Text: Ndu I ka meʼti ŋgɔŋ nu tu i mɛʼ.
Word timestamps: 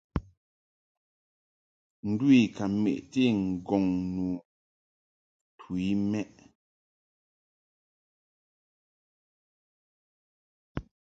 Ndu 2.09 2.25
I 2.39 2.41
ka 2.55 2.65
meʼti 2.81 3.23
ŋgɔŋ 3.49 3.85
nu 4.13 4.25
tu 5.57 5.67
i 5.89 5.91
mɛʼ. 6.11 6.31